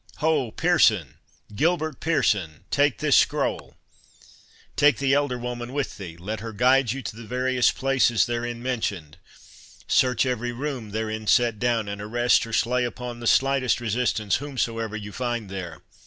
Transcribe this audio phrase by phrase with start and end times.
[0.17, 0.49] —Ho!
[0.49, 1.19] Pearson,
[1.53, 7.23] Gilbert Pearson, take this scroll—Take the elder woman with thee—Let her guide you to the
[7.23, 13.27] various places therein mentioned—Search every room therein set down, and arrest, or slay upon the
[13.27, 15.83] slightest resistance, whomsoever you find there.